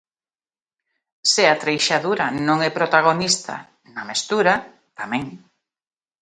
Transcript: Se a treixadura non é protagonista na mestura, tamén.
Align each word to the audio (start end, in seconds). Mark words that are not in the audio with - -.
Se 1.31 1.43
a 1.53 1.55
treixadura 1.63 2.25
non 2.47 2.57
é 2.67 2.69
protagonista 2.79 3.55
na 3.93 4.03
mestura, 4.09 4.53
tamén. 4.99 5.23